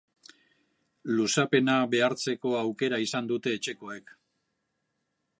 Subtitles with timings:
[1.17, 4.15] Luzapena behartzeko aukera izan dute etxekoek.